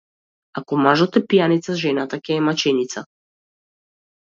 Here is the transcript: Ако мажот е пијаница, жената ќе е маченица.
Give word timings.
Ако 0.61 0.79
мажот 0.85 1.21
е 1.21 1.23
пијаница, 1.35 1.77
жената 1.85 2.21
ќе 2.25 2.41
е 2.41 2.41
маченица. 2.49 3.09